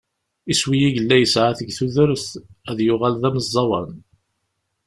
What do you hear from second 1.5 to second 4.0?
deg tudert: ad yuɣal d ameẓẓawan.